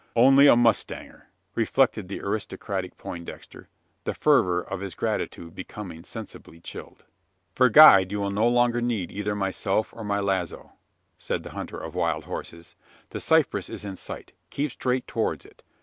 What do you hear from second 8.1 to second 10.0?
you will no longer need either myself,